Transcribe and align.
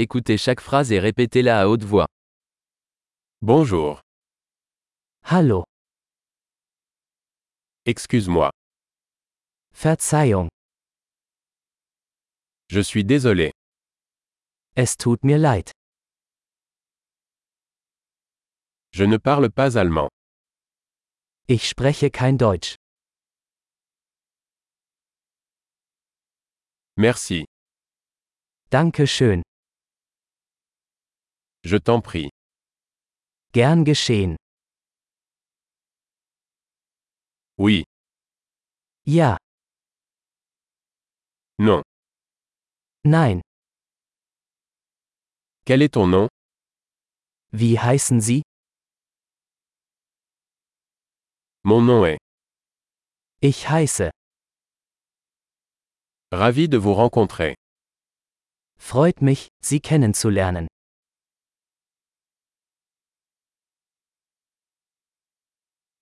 Écoutez 0.00 0.38
chaque 0.38 0.60
phrase 0.60 0.92
et 0.92 1.00
répétez-la 1.00 1.60
à 1.62 1.66
haute 1.66 1.82
voix. 1.82 2.06
Bonjour. 3.40 4.00
Hallo, 5.24 5.64
Excuse-moi. 7.84 8.50
Verzeihung, 9.72 10.48
Je 12.70 12.80
suis 12.80 13.04
désolé. 13.04 13.50
es 14.76 14.96
tut 14.96 15.18
mir 15.24 15.38
leid. 15.38 15.70
Je 18.92 19.04
ne 19.04 19.16
parle 19.18 19.50
pas 19.50 19.76
allemand. 19.76 20.08
Ich 21.48 21.68
spreche 21.68 22.10
kein 22.12 22.36
Deutsch. 22.36 22.76
Merci. 26.96 27.44
Danke 28.70 29.06
schön. 29.06 29.42
Je 31.64 31.76
t'en 31.76 32.00
prie. 32.00 32.30
Gern 33.52 33.84
geschehen. 33.84 34.36
Oui. 37.58 37.84
Ja, 39.04 39.36
Non. 41.60 41.82
nein. 43.04 43.40
Quel 45.64 45.82
est 45.82 45.92
ton 45.94 46.06
nom 46.06 46.28
Wie 47.50 47.78
heißen 47.78 48.20
Sie? 48.20 48.42
Mon 51.64 51.82
nom 51.82 52.04
est. 52.04 52.18
Ich 53.40 53.68
heiße. 53.68 54.10
Ravi 56.32 56.68
de 56.68 56.78
vous 56.78 56.94
rencontrer. 56.94 57.54
Freut 58.78 59.20
mich, 59.20 59.48
Sie 59.60 59.80
kennenzulernen. 59.80 60.67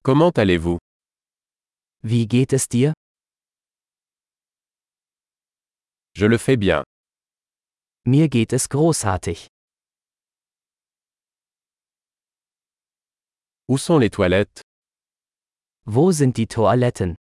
Comment 0.06 0.30
allez-vous? 0.38 0.78
Wie 2.04 2.28
geht 2.28 2.52
es 2.52 2.68
dir? 2.68 2.92
Je 6.14 6.26
le 6.26 6.38
fais 6.38 6.56
bien. 6.56 6.84
Mir 8.04 8.28
geht 8.28 8.52
es 8.52 8.68
großartig. 8.68 9.48
Où 13.66 13.78
sont 13.78 13.98
les 13.98 14.10
toilettes? 14.10 14.62
Wo 15.86 16.12
sind 16.12 16.36
die 16.36 16.46
Toiletten? 16.46 17.16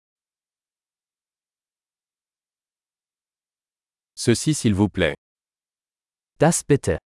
Ceci 4.15 4.53
s'il 4.53 4.75
vous 4.75 4.89
plaît. 4.89 5.15
Das 6.37 6.61
bitte. 6.63 6.99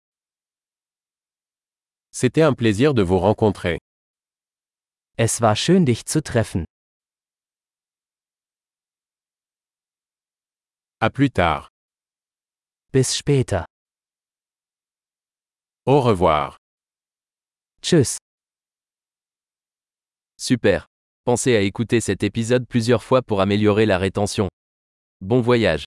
C'était 2.12 2.44
un 2.44 2.54
plaisir 2.54 2.94
de 2.94 3.02
vous 3.02 3.20
rencontrer. 3.20 3.80
Es 5.22 5.42
war 5.42 5.58
schön 5.58 5.86
dich 5.86 6.06
zu 6.06 6.24
treffen. 6.24 6.64
À 11.02 11.10
plus 11.10 11.30
tard. 11.30 11.68
Bis 12.94 13.18
später. 13.18 13.66
Au 15.86 16.00
revoir. 16.00 16.56
Tschüss. 17.82 18.18
Super. 20.38 20.86
Pensez 21.26 21.54
à 21.58 21.60
écouter 21.64 22.00
cet 22.00 22.24
épisode 22.24 22.66
plusieurs 22.66 23.04
fois 23.04 23.22
pour 23.22 23.42
améliorer 23.42 23.86
la 23.86 23.98
rétention. 23.98 24.48
Bon 25.20 25.42
voyage. 25.42 25.84